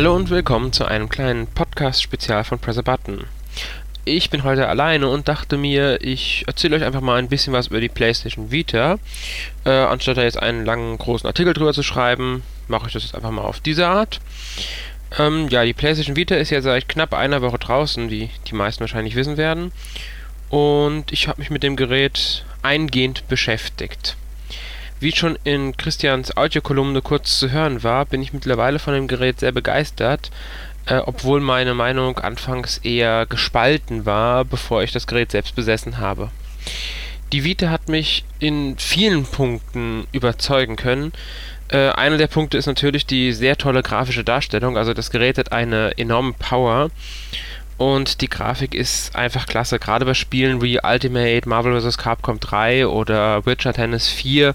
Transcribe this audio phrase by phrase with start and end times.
[0.00, 3.26] Hallo und willkommen zu einem kleinen Podcast-Spezial von Press a Button.
[4.06, 7.66] Ich bin heute alleine und dachte mir, ich erzähle euch einfach mal ein bisschen was
[7.66, 8.98] über die PlayStation Vita.
[9.66, 13.14] Äh, anstatt da jetzt einen langen, großen Artikel drüber zu schreiben, mache ich das jetzt
[13.14, 14.20] einfach mal auf diese Art.
[15.18, 18.80] Ähm, ja, die PlayStation Vita ist ja seit knapp einer Woche draußen, wie die meisten
[18.80, 19.70] wahrscheinlich wissen werden.
[20.48, 24.16] Und ich habe mich mit dem Gerät eingehend beschäftigt.
[25.00, 29.40] Wie schon in Christians Audiokolumne kurz zu hören war, bin ich mittlerweile von dem Gerät
[29.40, 30.30] sehr begeistert,
[30.84, 36.30] äh, obwohl meine Meinung anfangs eher gespalten war, bevor ich das Gerät selbst besessen habe.
[37.32, 41.12] Die Vita hat mich in vielen Punkten überzeugen können.
[41.68, 44.76] Äh, einer der Punkte ist natürlich die sehr tolle grafische Darstellung.
[44.76, 46.90] Also das Gerät hat eine enorme Power
[47.80, 49.78] und die Grafik ist einfach klasse.
[49.78, 51.96] Gerade bei Spielen wie Ultimate, Marvel vs.
[51.96, 54.54] Capcom 3 oder Witcher Tennis 4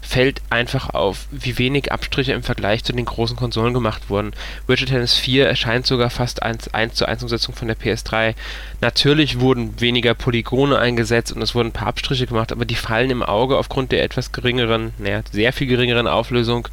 [0.00, 4.34] fällt einfach auf, wie wenig Abstriche im Vergleich zu den großen Konsolen gemacht wurden.
[4.68, 8.36] Witcher Tennis 4 erscheint sogar fast 1, 1 zu 1 Umsetzung von der PS3.
[8.80, 13.10] Natürlich wurden weniger Polygone eingesetzt und es wurden ein paar Abstriche gemacht, aber die fallen
[13.10, 16.68] im Auge aufgrund der etwas geringeren, naja, sehr viel geringeren Auflösung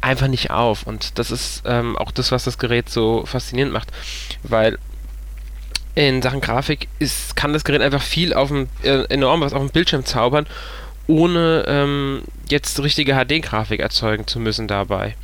[0.00, 0.82] einfach nicht auf.
[0.82, 3.92] Und das ist ähm, auch das, was das Gerät so faszinierend macht.
[4.42, 4.78] Weil
[5.94, 9.60] in Sachen Grafik ist, kann das Gerät einfach viel auf dem, äh, enorm was auf
[9.60, 10.46] dem Bildschirm zaubern,
[11.06, 15.16] ohne ähm, jetzt richtige HD-Grafik erzeugen zu müssen dabei.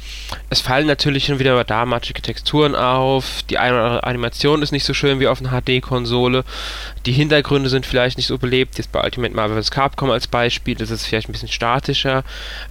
[0.50, 4.72] Es fallen natürlich schon wieder da matschige Texturen auf, die eine oder andere Animation ist
[4.72, 6.44] nicht so schön wie auf einer HD-Konsole,
[7.06, 9.70] die Hintergründe sind vielleicht nicht so belebt, jetzt bei Ultimate Marvel vs.
[9.70, 12.24] Capcom als Beispiel ist es vielleicht ein bisschen statischer,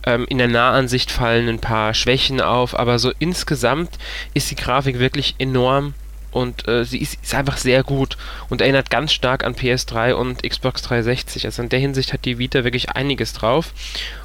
[0.06, 3.92] ähm, in der Nahansicht fallen ein paar Schwächen auf, aber so insgesamt
[4.34, 5.94] ist die Grafik wirklich enorm
[6.38, 8.16] und äh, sie ist, ist, einfach sehr gut
[8.49, 11.45] und erinnert ganz stark an PS3 und Xbox 360.
[11.45, 13.73] Also in der Hinsicht hat die Vita wirklich einiges drauf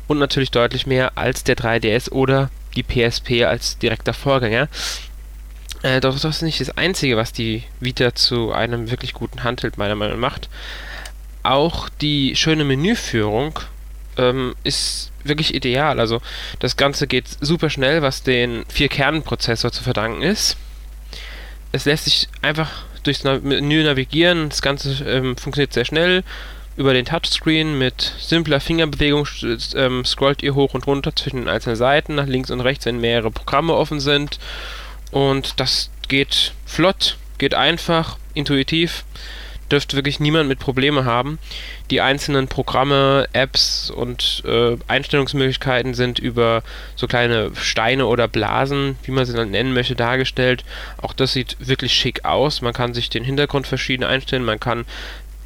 [0.08, 4.68] und natürlich deutlich mehr als der 3DS oder die PSP als direkter Vorgänger.
[5.82, 9.78] Äh, doch das ist nicht das Einzige, was die Vita zu einem wirklich guten Handheld
[9.78, 10.50] meiner Meinung nach macht.
[11.42, 13.58] Auch die schöne Menüführung
[14.18, 15.98] ähm, ist wirklich ideal.
[15.98, 16.20] Also
[16.58, 20.58] das Ganze geht super schnell, was den 4-Kern-Prozessor zu verdanken ist
[21.72, 22.70] es lässt sich einfach
[23.02, 24.48] durchs Menü navigieren.
[24.50, 26.22] Das Ganze ähm, funktioniert sehr schnell.
[26.76, 29.26] Über den Touchscreen mit simpler Fingerbewegung
[29.74, 33.00] ähm, scrollt ihr hoch und runter zwischen den einzelnen Seiten, nach links und rechts, wenn
[33.00, 34.38] mehrere Programme offen sind.
[35.10, 39.04] Und das geht flott, geht einfach, intuitiv
[39.72, 41.38] dürfte wirklich niemand mit Probleme haben.
[41.90, 46.62] Die einzelnen Programme, Apps und äh, Einstellungsmöglichkeiten sind über
[46.94, 50.64] so kleine Steine oder Blasen, wie man sie dann nennen möchte, dargestellt.
[51.00, 52.62] Auch das sieht wirklich schick aus.
[52.62, 54.84] Man kann sich den Hintergrund verschieden einstellen, man kann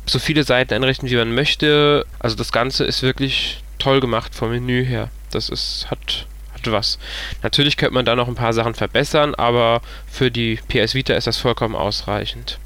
[0.04, 2.06] so viele Seiten einrichten, wie man möchte.
[2.18, 5.10] Also das Ganze ist wirklich toll gemacht vom Menü her.
[5.30, 6.26] Das ist, hat
[6.64, 6.98] was.
[7.42, 11.26] Natürlich könnte man da noch ein paar Sachen verbessern, aber für die PS Vita ist
[11.26, 12.58] das vollkommen ausreichend.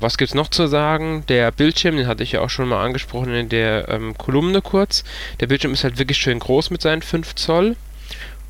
[0.00, 1.24] Was gibt es noch zu sagen?
[1.28, 5.04] Der Bildschirm, den hatte ich ja auch schon mal angesprochen in der ähm, Kolumne kurz.
[5.40, 7.76] Der Bildschirm ist halt wirklich schön groß mit seinen 5 Zoll.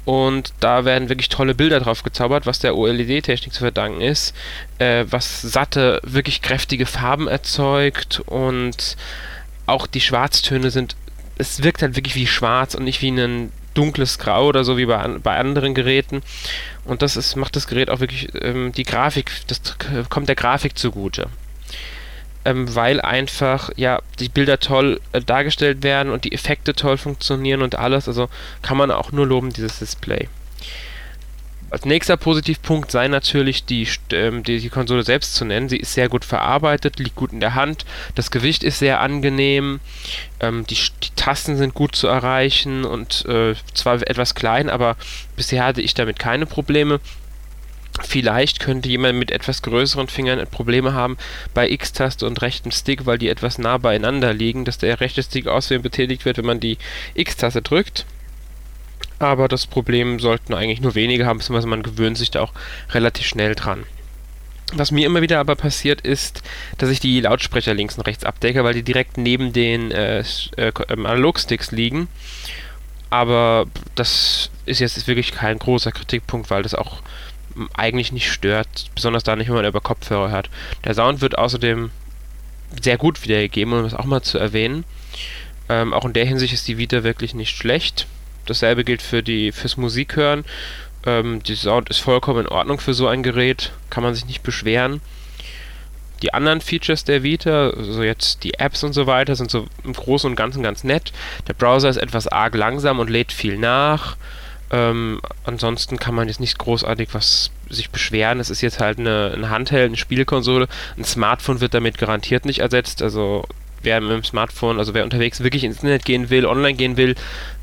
[0.05, 4.35] Und da werden wirklich tolle Bilder drauf gezaubert, was der OLED-Technik zu verdanken ist.
[4.79, 8.21] Äh, was satte, wirklich kräftige Farben erzeugt.
[8.25, 8.97] Und
[9.67, 10.97] auch die Schwarztöne sind.
[11.37, 14.87] Es wirkt halt wirklich wie schwarz und nicht wie ein dunkles Grau oder so wie
[14.87, 16.23] bei, bei anderen Geräten.
[16.89, 19.61] Und das ist, macht das Gerät auch wirklich, ähm, die Grafik, das
[20.09, 21.29] kommt der Grafik zugute.
[22.47, 27.61] Ähm, weil einfach, ja, die Bilder toll äh, dargestellt werden und die Effekte toll funktionieren
[27.61, 28.09] und alles.
[28.09, 28.31] Also
[28.63, 30.29] kann man auch nur loben, dieses Display.
[31.71, 35.69] Als nächster Positivpunkt sei natürlich die, ähm, die, die, Konsole selbst zu nennen.
[35.69, 37.85] Sie ist sehr gut verarbeitet, liegt gut in der Hand,
[38.15, 39.81] das Gewicht ist sehr angenehm,
[40.41, 44.97] ähm, die, die, Tasten sind gut zu erreichen und äh, zwar etwas klein, aber
[45.37, 47.01] bisher hatte ich damit keine Probleme.
[48.01, 51.19] Vielleicht könnte jemand mit etwas größeren Fingern Probleme haben
[51.53, 55.49] bei X-Taste und rechtem Stick, weil die etwas nah beieinander liegen, dass der rechte Stick
[55.49, 56.79] auswählen betätigt wird, wenn man die
[57.15, 58.07] X-Taste drückt
[59.19, 62.53] aber das Problem sollten eigentlich nur wenige haben, beziehungsweise man gewöhnt sich da auch
[62.91, 63.85] relativ schnell dran.
[64.75, 66.43] Was mir immer wieder aber passiert ist,
[66.77, 70.73] dass ich die Lautsprecher links und rechts abdecke, weil die direkt neben den äh, äh,
[70.91, 72.09] ähm, Analogsticks liegen.
[73.09, 77.01] Aber das ist jetzt wirklich kein großer Kritikpunkt, weil das auch
[77.75, 80.51] eigentlich nicht stört, besonders da nicht, wenn man über Kopfhörer hört.
[80.85, 81.91] Der Sound wird außerdem
[82.83, 84.85] sehr gut wiedergegeben, um das auch mal zu erwähnen.
[85.71, 88.07] Ähm, auch in der Hinsicht ist die Vita wirklich nicht schlecht.
[88.49, 90.45] Dasselbe gilt für die fürs Musikhören.
[91.07, 94.43] Ähm, die Sound ist vollkommen in Ordnung für so ein Gerät, kann man sich nicht
[94.43, 95.01] beschweren.
[96.23, 99.93] Die anderen Features der Vita, also jetzt die Apps und so weiter, sind so im
[99.93, 101.13] Großen und Ganzen ganz nett.
[101.47, 104.17] Der Browser ist etwas arg langsam und lädt viel nach.
[104.71, 108.41] Ähm, ansonsten kann man jetzt nicht großartig was sich beschweren.
[108.41, 110.69] Es ist jetzt halt eine, eine Handheld, eine Spielkonsole.
[110.97, 113.01] Ein Smartphone wird damit garantiert nicht ersetzt.
[113.01, 113.47] Also
[113.83, 117.15] wer mit dem Smartphone, also wer unterwegs wirklich ins Internet gehen will, online gehen will,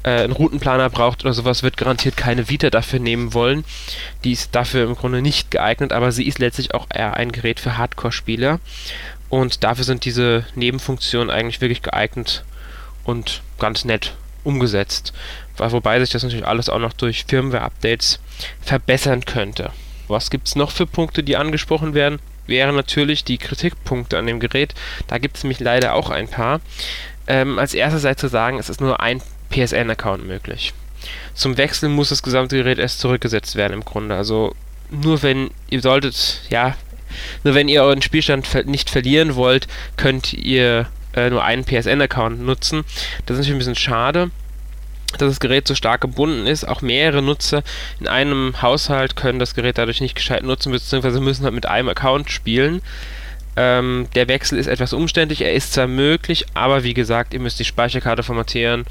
[0.03, 3.65] äh, einen Routenplaner braucht oder sowas, wird garantiert keine Vita dafür nehmen wollen.
[4.23, 7.59] Die ist dafür im Grunde nicht geeignet, aber sie ist letztlich auch eher ein Gerät
[7.59, 8.59] für Hardcore-Spieler.
[9.29, 12.43] Und dafür sind diese Nebenfunktionen eigentlich wirklich geeignet
[13.03, 15.13] und ganz nett umgesetzt.
[15.57, 18.19] Wobei sich das natürlich alles auch noch durch Firmware-Updates
[18.61, 19.71] verbessern könnte.
[20.07, 22.19] Was gibt es noch für Punkte, die angesprochen werden?
[22.47, 24.73] Wären natürlich die Kritikpunkte an dem Gerät.
[25.07, 26.61] Da gibt es nämlich leider auch ein paar.
[27.27, 30.73] Ähm, als erstes sei zu sagen, es ist nur ein PSN-Account möglich.
[31.33, 34.15] Zum Wechsel muss das gesamte Gerät erst zurückgesetzt werden im Grunde.
[34.15, 34.55] Also
[34.89, 36.75] nur wenn ihr solltet, ja,
[37.43, 39.67] nur wenn ihr euren Spielstand ver nicht verlieren wollt,
[39.97, 42.83] könnt ihr äh, nur einen PSN-Account nutzen.
[43.25, 44.31] Das ist natürlich ein bisschen schade
[45.13, 46.67] dass das Gerät so stark gebunden ist.
[46.67, 47.63] Auch mehrere Nutzer
[47.99, 51.89] in einem Haushalt können das Gerät dadurch nicht gescheit nutzen, beziehungsweise müssen halt mit einem
[51.89, 52.81] Account spielen.
[53.57, 57.59] Ähm, der Wechsel ist etwas umständlich, er ist zwar möglich, aber wie gesagt, ihr müsst
[57.59, 58.85] die Speicherkarte formatieren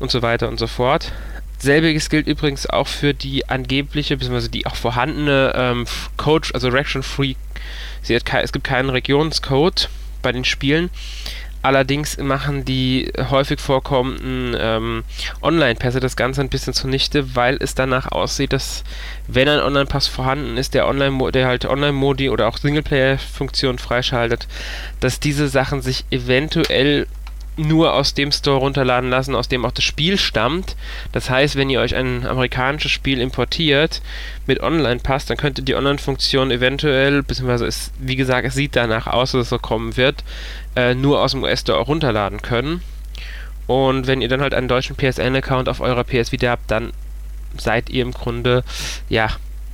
[0.00, 1.12] und so weiter und so fort.
[1.58, 5.86] Selbiges gilt übrigens auch für die angebliche, beziehungsweise die auch vorhandene ähm,
[6.16, 7.34] Code, also Region Free.
[8.02, 9.88] Es gibt keinen Regionscode
[10.22, 10.90] bei den Spielen.
[11.68, 15.04] Allerdings machen die häufig vorkommenden ähm,
[15.42, 18.84] Online-Pässe das Ganze ein bisschen zunichte, weil es danach aussieht, dass
[19.26, 24.48] wenn ein Online-Pass vorhanden ist, der Online der halt Online-Modi oder auch Singleplayer-Funktionen freischaltet,
[25.00, 27.06] dass diese Sachen sich eventuell
[27.58, 30.76] nur aus dem Store runterladen lassen, aus dem auch das Spiel stammt.
[31.12, 34.00] Das heißt, wenn ihr euch ein amerikanisches Spiel importiert
[34.46, 39.06] mit Online-Pass, dann könnt ihr die Online-Funktion eventuell, beziehungsweise es, wie gesagt, es sieht danach
[39.06, 40.24] aus, dass es so kommen wird,
[40.76, 42.82] äh, nur aus dem US-Store runterladen können.
[43.66, 46.92] Und wenn ihr dann halt einen deutschen PSN-Account auf eurer PS Vita habt, dann
[47.56, 48.64] seid ihr im Grunde,
[49.08, 49.28] ja,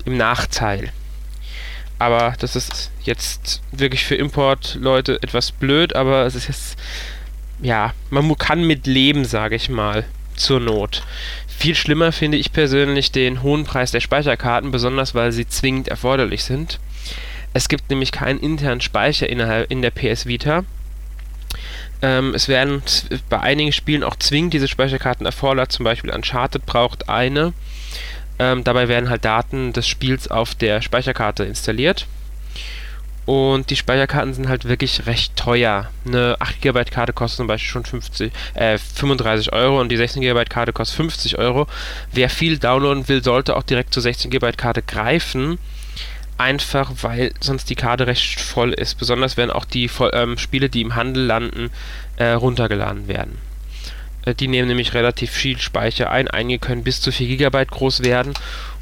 [0.05, 0.93] im Nachteil.
[1.99, 6.77] Aber das ist jetzt wirklich für Import-Leute etwas blöd, aber es ist jetzt
[7.65, 10.05] ja, man kann mit leben, sage ich mal,
[10.37, 11.03] zur Not.
[11.49, 16.45] Viel schlimmer finde ich persönlich den hohen Preis der Speicherkarten, besonders weil sie zwingend erforderlich
[16.45, 16.79] sind.
[17.55, 20.65] Es gibt nämlich keinen internen Speicher innerhalb in der PS Vita.
[22.03, 22.83] Ähm, es werden
[23.31, 27.55] bei einigen Spielen auch zwingend diese Speicherkarten erfordert, zum Beispiel Uncharted braucht eine.
[28.39, 32.07] Ähm, dabei werden halt Daten des Spiels auf der Speicherkarte installiert.
[33.27, 35.91] Und die Speicherkarten sind halt wirklich recht teuer.
[36.07, 40.21] Eine 8 GB Karte kostet zum Beispiel schon 50, äh, 35 Euro und die 16
[40.21, 41.67] GB Karte kostet 50 Euro.
[42.13, 45.59] Wer viel downloaden will, sollte auch direkt zur 16 GB Karte greifen.
[46.37, 48.99] Einfach weil sonst die Karte recht voll ist.
[48.99, 51.71] Besonders wenn auch die ähm, Spiele, die im Handel landen,
[52.17, 53.39] äh, runtergeladen werden.
[54.27, 56.29] Äh, die nehmen nämlich relativ viel Speicher ein.
[56.29, 58.35] Einige können bis zu 4 GB groß werden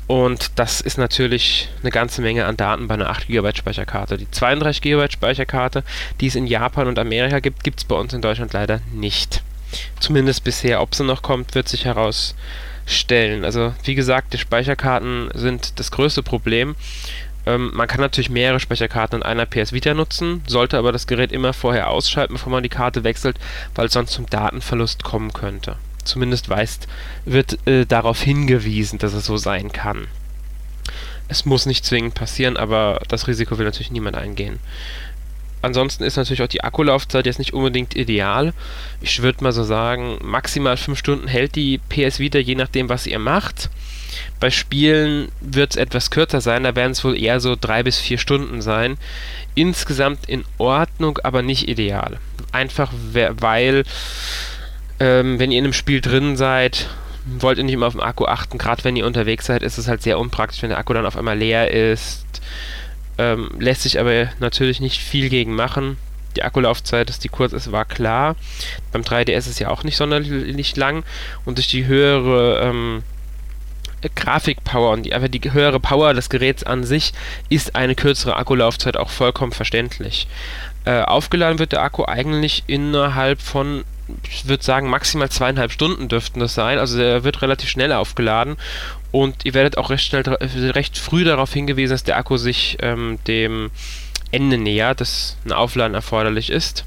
[0.07, 4.19] und das ist natürlich eine ganze Menge an Daten bei einer 8 GB Speicherkarte.
[4.19, 5.85] Die 32 GB Speicherkarte,
[6.21, 9.43] die es in Japan und Amerika gibt, gibt es bei uns in Deutschland leider nicht.
[10.01, 10.83] Zumindest bisher.
[10.83, 13.45] Ob sie noch kommt, wird sich herausstellen.
[13.45, 16.75] Also wie gesagt, die Speicherkarten sind das größte Problem.
[17.47, 21.33] Ähm, man kann natürlich mehrere Speicherkarten in einer PS Vita nutzen, sollte aber das Gerät
[21.33, 23.39] immer vorher ausschalten, bevor man die Karte wechselt,
[23.75, 26.89] weil es sonst zum Datenverlust kommen könnte zumindest weist,
[27.25, 30.09] wird äh, darauf hingewiesen, dass es so sein kann.
[31.29, 34.59] Es muss nicht zwingend passieren, aber das Risiko will natürlich niemand eingehen.
[35.63, 38.53] Ansonsten ist natürlich auch die Akkulaufzeit jetzt nicht unbedingt ideal.
[39.01, 43.07] Ich würde mal so sagen, maximal 5 Stunden hält die PS Vita, je nachdem, was
[43.07, 43.71] ihr macht.
[44.41, 47.99] Bei Spielen wird es etwas kürzer sein, da werden es wohl eher so 3 bis
[47.99, 48.99] 4 Stunden sein.
[49.55, 52.19] Insgesamt in Ordnung, aber nicht ideal.
[52.51, 53.85] Einfach weil
[55.03, 56.89] ähm, wenn ihr in einem Spiel drin seid,
[57.27, 58.57] wollt ihr nicht immer auf den Akku achten.
[58.57, 61.17] Gerade wenn ihr unterwegs seid, ist es halt sehr unpraktisch, wenn der Akku dann auf
[61.17, 62.25] einmal leer ist.
[63.19, 65.97] Ähm, lässt sich aber natürlich nicht viel gegen machen.
[66.37, 68.37] Die Akkulaufzeit, dass die kurz ist, war klar.
[68.93, 71.03] Beim 3DS ist es ja auch nicht sonderlich lang
[71.45, 73.03] und durch die höhere ähm,
[74.15, 77.13] Grafikpower und die, einfach die höhere Power des Geräts an sich
[77.49, 80.29] ist eine kürzere Akkulaufzeit auch vollkommen verständlich.
[80.85, 83.85] Äh, aufgeladen wird der Akku eigentlich innerhalb von
[84.29, 86.79] ich würde sagen, maximal zweieinhalb Stunden dürften das sein.
[86.79, 88.57] Also der wird relativ schnell aufgeladen
[89.11, 93.19] und ihr werdet auch recht schnell, recht früh darauf hingewiesen, dass der Akku sich ähm,
[93.27, 93.71] dem
[94.31, 96.85] Ende nähert, dass ein Aufladen erforderlich ist.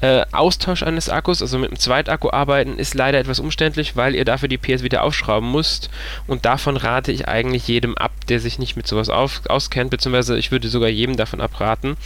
[0.00, 4.24] Äh, Austausch eines Akkus, also mit einem Zweitakku arbeiten, ist leider etwas umständlich, weil ihr
[4.24, 5.90] dafür die PS wieder aufschrauben müsst.
[6.26, 10.36] Und davon rate ich eigentlich jedem ab, der sich nicht mit sowas auf, auskennt, beziehungsweise
[10.36, 11.96] ich würde sogar jedem davon abraten.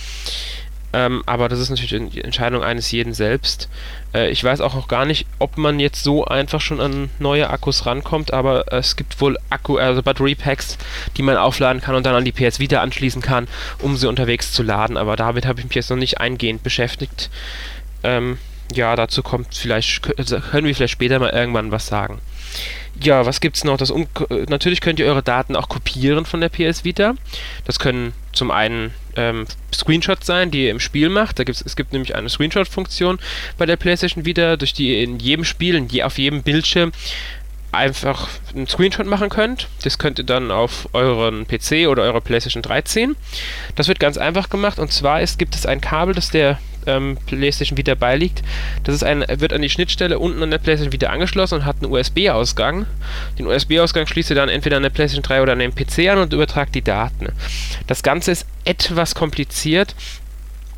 [0.92, 3.68] Ähm, aber das ist natürlich die Entscheidung eines jeden selbst.
[4.14, 7.50] Äh, ich weiß auch noch gar nicht, ob man jetzt so einfach schon an neue
[7.50, 10.78] Akkus rankommt, aber es gibt wohl Akku, also Batteriepacks,
[11.16, 13.49] die man aufladen kann und dann an die PS Vita anschließen kann,
[13.80, 14.97] um sie unterwegs zu laden.
[14.97, 17.28] Aber damit habe ich mich jetzt noch nicht eingehend beschäftigt.
[18.02, 18.38] Ähm,
[18.73, 22.21] ja, dazu kommt vielleicht, also können wir vielleicht später mal irgendwann was sagen.
[23.00, 23.76] Ja, was gibt's noch?
[23.76, 24.07] Das um
[24.49, 27.14] natürlich könnt ihr eure Daten auch kopieren von der PS Vita.
[27.64, 31.38] Das können zum einen ähm, Screenshots sein, die ihr im Spiel macht.
[31.38, 33.18] Da gibt's, es gibt nämlich eine Screenshot-Funktion
[33.58, 36.92] bei der PlayStation Vita, durch die ihr in jedem Spiel, in je, auf jedem Bildschirm
[37.72, 39.68] einfach einen Screenshot machen könnt.
[39.82, 43.16] Das könnt ihr dann auf euren PC oder eure PlayStation 3 ziehen.
[43.75, 46.58] Das wird ganz einfach gemacht und zwar ist, gibt es ein Kabel, das der
[46.88, 48.42] ähm, PlayStation Vita beiliegt.
[48.83, 51.76] Das ist ein, wird an die Schnittstelle unten an der PlayStation Vita angeschlossen und hat
[51.83, 52.87] einen USB-Ausgang.
[53.38, 56.18] Den USB-Ausgang schließt ihr dann entweder an der PlayStation 3 oder an den PC an
[56.18, 57.28] und übertragt die Daten.
[57.87, 59.95] Das Ganze ist etwas kompliziert,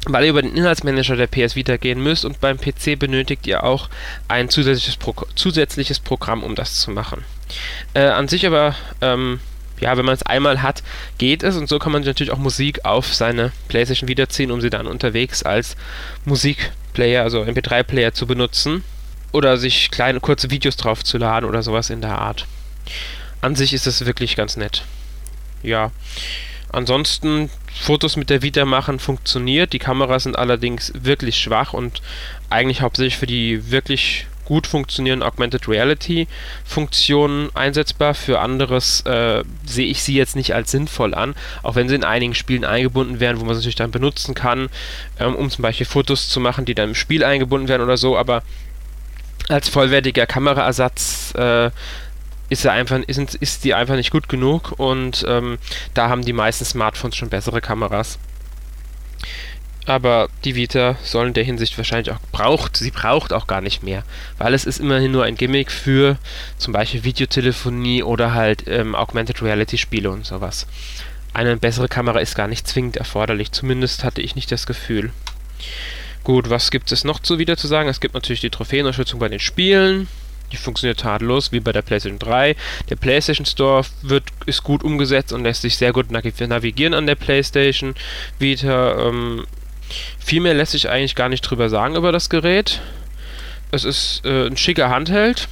[0.06, 3.64] weil ihr über den Inhaltsmanager der PS Vita gehen müsst und beim PC benötigt ihr
[3.64, 3.88] auch
[4.28, 7.24] ein zusätzliches, Pro zusätzliches Programm, um das zu machen.
[7.94, 9.40] Äh, an sich aber ähm,
[9.80, 10.82] ja, wenn man es einmal hat,
[11.18, 14.70] geht es und so kann man natürlich auch Musik auf seine PlayStation wiederziehen, um sie
[14.70, 15.76] dann unterwegs als
[16.24, 18.84] Musikplayer, also MP3-Player zu benutzen
[19.32, 22.46] oder sich kleine kurze Videos drauf zu laden oder sowas in der Art.
[23.40, 24.84] An sich ist es wirklich ganz nett.
[25.62, 25.90] Ja.
[26.72, 29.72] Ansonsten Fotos mit der Vita machen funktioniert.
[29.72, 32.02] Die Kameras sind allerdings wirklich schwach und
[32.48, 36.26] eigentlich hauptsächlich für die wirklich gut funktionierenden Augmented Reality
[36.64, 38.14] Funktionen einsetzbar.
[38.14, 42.02] Für anderes äh, sehe ich sie jetzt nicht als sinnvoll an, auch wenn sie in
[42.02, 44.68] einigen Spielen eingebunden werden, wo man sie natürlich dann benutzen kann,
[45.20, 48.18] ähm, um zum Beispiel Fotos zu machen, die dann im Spiel eingebunden werden oder so,
[48.18, 48.42] aber
[49.48, 51.70] als vollwertiger Kameraersatz äh,
[52.48, 54.72] ist, er einfach, ist, ist die einfach nicht gut genug.
[54.78, 55.58] Und ähm,
[55.94, 58.18] da haben die meisten Smartphones schon bessere Kameras
[59.90, 63.82] aber die Vita soll in der Hinsicht wahrscheinlich auch braucht, sie braucht auch gar nicht
[63.82, 64.04] mehr,
[64.38, 66.16] weil es ist immerhin nur ein Gimmick für
[66.58, 70.66] zum Beispiel Videotelefonie oder halt ähm, Augmented Reality Spiele und sowas.
[71.34, 75.10] Eine bessere Kamera ist gar nicht zwingend erforderlich, zumindest hatte ich nicht das Gefühl.
[76.22, 77.88] Gut, was gibt es noch zu wieder zu sagen?
[77.88, 80.06] Es gibt natürlich die Trophäenunterstützung bei den Spielen.
[80.52, 82.56] Die funktioniert tadellos, wie bei der PlayStation 3.
[82.88, 87.14] Der PlayStation Store wird, ist gut umgesetzt und lässt sich sehr gut navigieren an der
[87.14, 87.94] PlayStation
[88.38, 89.08] Vita.
[89.08, 89.46] Ähm,
[90.18, 92.80] viel mehr lässt sich eigentlich gar nicht drüber sagen über das Gerät.
[93.70, 95.48] Es ist äh, ein schicker Handheld,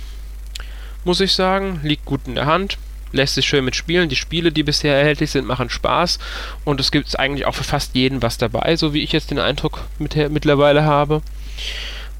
[1.04, 1.80] muss ich sagen.
[1.82, 2.78] Liegt gut in der Hand.
[3.12, 4.08] Lässt sich schön mitspielen.
[4.08, 6.18] Die Spiele, die bisher erhältlich sind, machen Spaß.
[6.64, 9.38] Und es gibt eigentlich auch für fast jeden was dabei, so wie ich jetzt den
[9.38, 11.22] Eindruck mit, mittlerweile habe.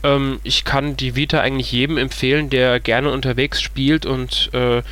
[0.02, 4.82] Ähm, ich kann die Vita eigentlich jedem empfehlen, der gerne unterwegs spielt und äh,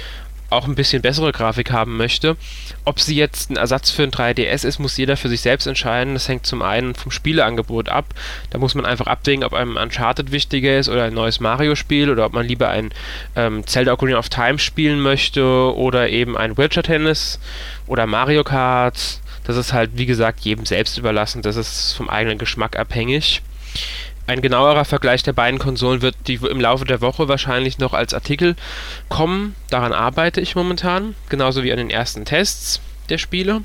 [0.50, 2.36] auch ein bisschen bessere Grafik haben möchte.
[2.84, 6.14] Ob sie jetzt ein Ersatz für ein 3DS ist, muss jeder für sich selbst entscheiden.
[6.14, 8.14] Das hängt zum einen vom Spieleangebot ab.
[8.50, 12.26] Da muss man einfach abwägen, ob einem Uncharted wichtiger ist oder ein neues Mario-Spiel oder
[12.26, 12.90] ob man lieber ein
[13.34, 17.40] ähm, Zelda Ocarina of Time spielen möchte oder eben ein Witcher Tennis
[17.86, 19.20] oder Mario Kart.
[19.44, 21.42] Das ist halt, wie gesagt, jedem selbst überlassen.
[21.42, 23.42] Das ist vom eigenen Geschmack abhängig.
[24.26, 28.56] Ein genauerer Vergleich der beiden Konsolen wird im Laufe der Woche wahrscheinlich noch als Artikel
[29.08, 29.54] kommen.
[29.70, 33.62] Daran arbeite ich momentan, genauso wie an den ersten Tests der Spiele.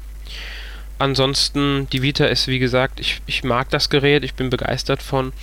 [0.99, 5.33] Ansonsten, die Vita ist wie gesagt, ich, ich mag das Gerät, ich bin begeistert von.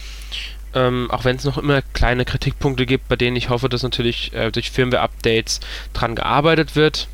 [0.72, 4.32] Ähm, auch wenn es noch immer kleine Kritikpunkte gibt, bei denen ich hoffe, dass natürlich
[4.34, 5.58] äh, durch Firmware-Updates
[5.94, 7.08] dran gearbeitet wird.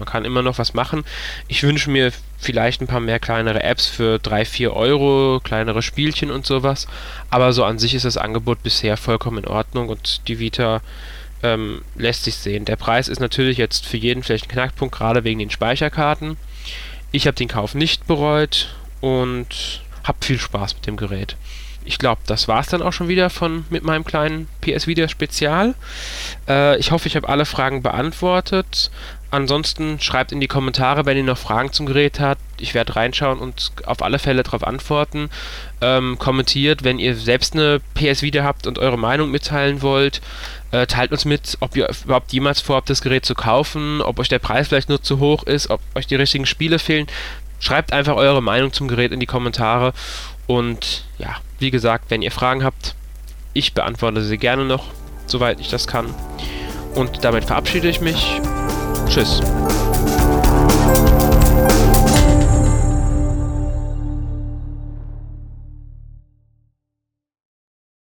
[0.00, 1.04] Man kann immer noch was machen.
[1.46, 6.30] Ich wünsche mir vielleicht ein paar mehr kleinere Apps für 3, 4 Euro, kleinere Spielchen
[6.30, 6.88] und sowas.
[7.28, 10.80] Aber so an sich ist das Angebot bisher vollkommen in Ordnung und die Vita
[11.42, 12.64] ähm, lässt sich sehen.
[12.64, 16.36] Der Preis ist natürlich jetzt für jeden vielleicht ein Knackpunkt, gerade wegen den Speicherkarten.
[17.12, 21.36] Ich habe den Kauf nicht bereut und habe viel Spaß mit dem Gerät.
[21.84, 25.08] Ich glaube, das war es dann auch schon wieder von mit meinem kleinen PS Vita
[25.08, 25.74] Spezial.
[26.46, 28.90] Äh, ich hoffe, ich habe alle Fragen beantwortet.
[29.32, 32.40] Ansonsten schreibt in die Kommentare, wenn ihr noch Fragen zum Gerät habt.
[32.58, 35.30] Ich werde reinschauen und auf alle Fälle darauf antworten.
[35.80, 40.20] Ähm, kommentiert, wenn ihr selbst eine PS Vita habt und eure Meinung mitteilen wollt.
[40.72, 44.28] Äh, teilt uns mit, ob ihr überhaupt jemals vorhabt, das Gerät zu kaufen, ob euch
[44.28, 47.06] der Preis vielleicht nur zu hoch ist, ob euch die richtigen Spiele fehlen.
[47.60, 49.92] Schreibt einfach eure Meinung zum Gerät in die Kommentare.
[50.48, 52.96] Und ja, wie gesagt, wenn ihr Fragen habt,
[53.52, 54.86] ich beantworte sie gerne noch,
[55.26, 56.12] soweit ich das kann.
[56.94, 58.40] Und damit verabschiede ich mich.
[59.10, 59.40] Tschüss.